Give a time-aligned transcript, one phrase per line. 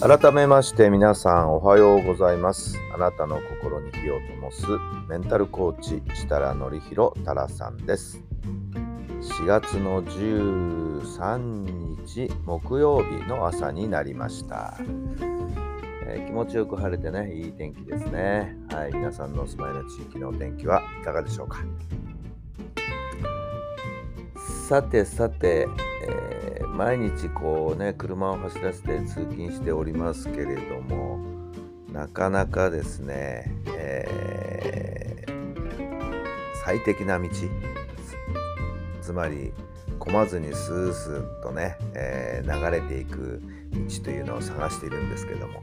[0.00, 2.78] 改めまして皆さんおはようございます。
[2.94, 4.64] あなたの心に火を灯す
[5.08, 8.22] メンタルコーチ設楽範弘太良さんです。
[9.20, 14.78] 4月の13日木曜日の朝になりました、
[16.06, 18.56] えー気持ちよく晴れてねいい天気ですね。
[18.70, 21.58] はい皆さんのお住まいの地域のお天気はいかがでしょうか。
[24.68, 25.66] さてさて、
[26.06, 26.37] えー
[26.78, 31.18] 毎日こうね車を走らせて通勤しておりますけれども
[31.92, 35.38] なかなかですね、えー
[36.64, 37.26] 最適な道
[39.00, 39.54] つまり
[39.98, 43.40] 混まずにスースーとね、えー流れていく
[43.72, 45.62] 道というのを探しているんですけども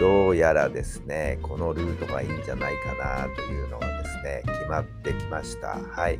[0.00, 5.78] どうやらですねこのルートがいいんじゃないかなというのがですね決まってきました。
[5.78, 6.18] はい、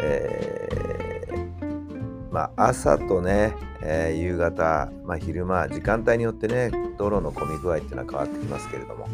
[0.00, 1.09] えー
[2.30, 9.08] まあ、朝とね、えー夕方、まあ、昼間時間帯によってね道路の混み具合っていうのは変わってきますけれども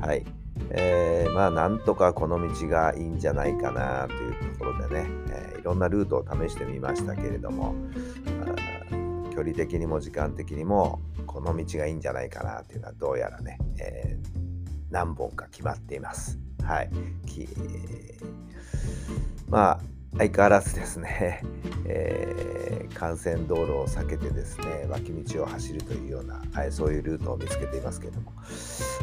[0.00, 0.24] はい、
[0.70, 7.76] えーまあなんとかこの道がいいんじゃないかなというところでね、えーいろんなルートを試してみましたけれども
[9.32, 14.18] 距離的にも時間的にもこの道がいいんじゃないかなというのはどうやらね、え
[14.90, 16.38] 何本か決まっています。
[16.64, 16.90] はい。
[19.48, 19.80] まあ
[20.18, 21.42] 相変わらずですね、
[21.86, 22.52] えー
[22.92, 28.32] 幹線道路を避けてですね脇道を走るというような、はい、そういうルートを見つけていますけれども、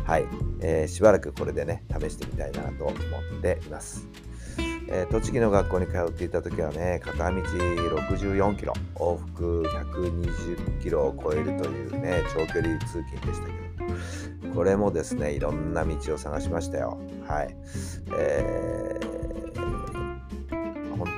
[0.06, 0.25] はい
[0.62, 4.08] えーしばらくこれでね試してみたいなと思っています。
[4.88, 16.97] えー栃木の学校に通っていた時はね片道64キロ往復120キロを超えるというね長距離通勤でしたけどこれもですねいろんな道を探しましたよ
[17.28, 17.56] はい、
[18.14, 19.19] えー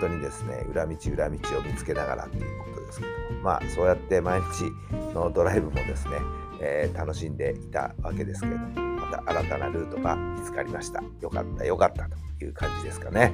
[0.01, 4.71] 当にですね裏道裏道を見つけながらっていうことですけどもまあそうやって毎日
[5.13, 6.15] のドライブもですね、
[6.59, 11.01] えー楽しんでいたわけですけれどまた新たなルートが見つかりました。
[11.21, 13.33] よかったよかったという感じですかね。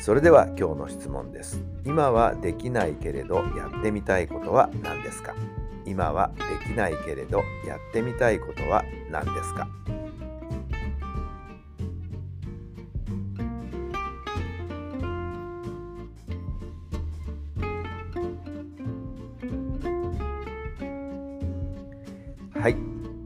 [0.00, 1.62] それでは今日の質問です。
[1.84, 5.34] 今はできないけれどやってみたいことは何ですか？
[5.86, 9.68] 今はできないけれどやってみたいことは何ですか？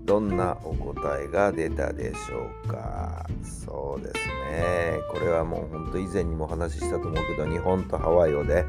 [0.08, 3.26] どんなお答えが出たでしょうか。
[3.42, 4.14] そうです
[4.50, 4.98] ね。
[5.10, 8.64] これはもう本当以前にもお話ししたと思うけど日本とハワイをね、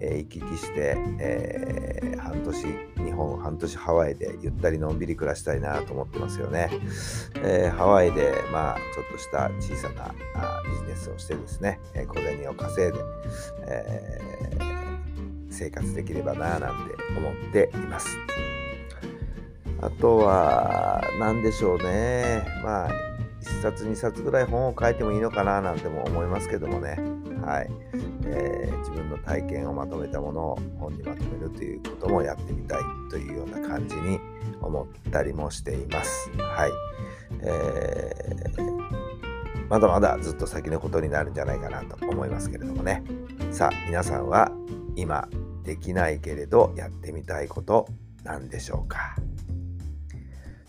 [0.00, 6.68] えー行き来して、えー半年日本半年ハワイでゆったりのんびり暮らしたいなと思ってますよね、
[7.42, 12.98] えーハワイでまあちょっとした小さなあビジネスをしてですね、え小銭を稼いで、
[13.66, 14.20] え
[15.50, 18.16] 生活できればななんて思っています。
[19.80, 22.44] あとは、何でしょうね。
[22.64, 22.90] まあ、
[23.42, 26.98] 1冊、2冊ぐらい本を書いてもいいのかななんても思いますけどもね。
[27.44, 27.70] はい。
[28.26, 34.20] えー自分の体験をまとめたものを本にまとめるということもやってみたいというような感じに
[34.60, 36.30] 思ったりもしています。
[36.38, 36.70] はい。
[37.42, 38.78] えー
[39.68, 43.02] まだまだずっと先のことになるんじゃないかなと思いますけれどもね。
[43.50, 44.50] さあ、皆さんは
[44.96, 45.28] 今
[45.62, 47.86] できないけれどやってみたいこと
[48.24, 49.16] なんでしょうか？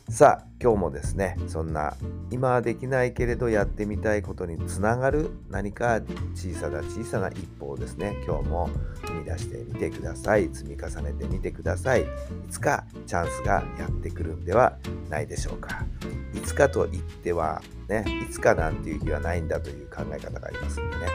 [0.10, 1.96] さあ今日もですねそんな
[2.32, 6.02] 今はできないけれどやってみたいことにつながる何か
[6.34, 8.70] 小さな小さな一歩をですね今日も
[9.04, 10.50] 踏み出してみてください。
[10.52, 12.02] 積み重ねてみてください。
[12.02, 12.06] い
[12.50, 14.80] つかチャンスがやってくるんでは
[15.10, 15.86] ないでしょうか。
[16.34, 21.06] いつかと言ってはねいつかなんていう日はないんだという考え方がありますんでね。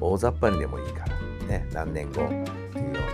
[0.00, 2.40] 大雑把にでもいいからね何年後というよ
[2.72, 3.13] う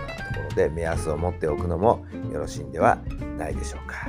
[0.55, 2.97] で目安を持っておくのもよろしいんでは
[3.37, 4.07] ないでしょうか。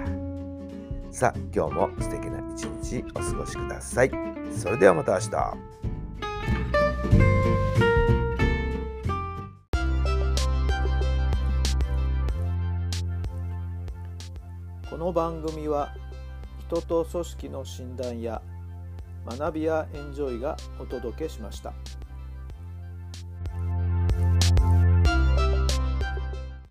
[1.11, 4.11] さあ今日も素敵な一日お過ごしください。
[4.57, 5.31] それではまた明日。
[14.89, 15.95] この番組は
[16.69, 18.41] 人と組織の診断や
[19.27, 21.73] 学びやエンジョイがお届けしました。